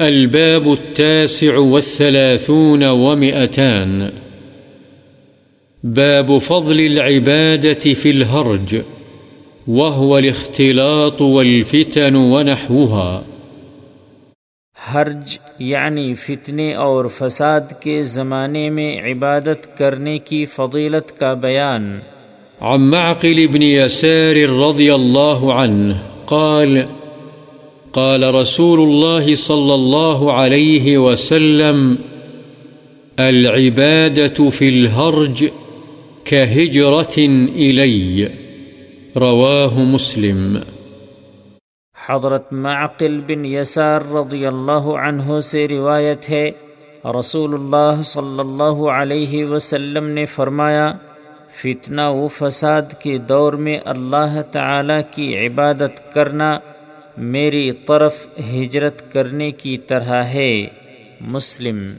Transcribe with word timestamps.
الباب 0.00 0.68
التاسع 0.68 1.58
والثلاثون 1.58 2.82
ومئتان. 2.82 4.08
باب 5.84 6.30
فضل 6.42 6.80
العبادة 6.80 7.92
في 7.98 8.10
الهرج 8.10 8.76
وهو 9.68 10.16
الاختلاط 10.16 11.22
والفتن 11.22 12.14
ونحوها. 12.14 13.22
حرج 14.92 15.38
یعنی 15.58 16.14
فتنے 16.14 16.74
اور 16.74 17.04
فساد 17.18 17.60
کے 17.80 18.02
زمانے 18.02 18.70
میں 18.70 19.02
عبادت 19.02 19.78
کرنے 19.78 20.18
کی 20.18 20.44
فضیلت 20.44 21.18
کا 21.18 21.34
بیان۔ 21.34 21.98
عن 22.60 22.90
معقل 22.90 23.46
بن 23.46 23.62
يسار 23.62 24.36
رضي 24.48 24.90
الله 24.90 25.50
عنه 25.50 25.94
قال 26.24 26.78
قال 27.92 28.34
رسول 28.34 28.80
الله 28.80 29.34
صلى 29.34 29.74
الله 29.74 30.32
عليه 30.32 30.98
وسلم، 30.98 31.96
العبادة 33.18 34.50
في 34.50 34.68
الهرج 34.68 35.44
كهجرة 36.24 37.16
إلي، 37.56 38.28
رواه 39.16 39.78
مسلم. 39.78 40.56
حضرت 42.08 42.52
معقل 42.52 43.20
بن 43.26 43.44
یسار 43.44 44.00
رضی 44.00 44.46
اللہ 44.46 44.88
عنہ 45.02 45.40
سے 45.40 45.68
روایت 45.68 46.30
ہے، 46.30 46.50
رسول 47.18 47.54
اللہ 47.54 48.02
صلی 48.02 48.40
اللہ 48.40 48.88
علیہ 48.90 49.44
وسلم 49.44 50.06
نے 50.06 50.26
فرمایا، 50.26 50.92
فتنہ 51.62 52.02
و 52.02 52.28
فساد 52.28 52.82
کے 53.02 53.18
دور 53.18 53.52
میں 53.52 53.78
اللہ 53.84 54.42
تعالی 54.52 55.02
کی 55.10 55.46
عبادت 55.46 56.14
کرنا 56.14 56.58
میری 57.16 57.72
طرف 57.72 58.28
ہجرت 58.38 59.12
کرنے 59.12 59.50
کی 59.50 59.78
طرح 59.78 60.22
ہے۔ 60.24 60.66
مسلم 61.20 61.90